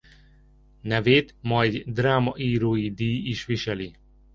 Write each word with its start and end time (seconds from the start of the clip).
Nevét 0.81 1.35
ma 1.41 1.61
egy 1.61 1.83
drámaírói 1.93 2.91
díj 2.93 3.27
is 3.29 3.45
viseli. 3.45 3.95